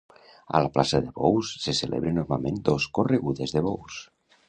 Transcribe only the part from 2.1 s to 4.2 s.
normalment dos corregudes de bous.